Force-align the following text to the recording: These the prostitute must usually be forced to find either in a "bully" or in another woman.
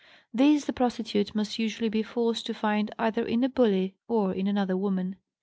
These 0.33 0.65
the 0.65 0.73
prostitute 0.73 1.35
must 1.35 1.59
usually 1.59 1.87
be 1.87 2.01
forced 2.01 2.47
to 2.47 2.55
find 2.55 2.89
either 2.97 3.23
in 3.23 3.43
a 3.43 3.49
"bully" 3.49 3.93
or 4.07 4.33
in 4.33 4.47
another 4.47 4.75
woman. 4.75 5.17